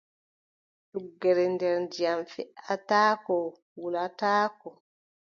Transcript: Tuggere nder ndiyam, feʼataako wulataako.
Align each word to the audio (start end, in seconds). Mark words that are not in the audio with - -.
Tuggere 0.91 1.43
nder 1.53 1.75
ndiyam, 1.83 2.19
feʼataako 2.33 3.37
wulataako. 3.81 4.69